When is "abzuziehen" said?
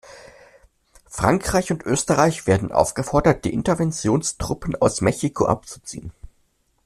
5.45-6.11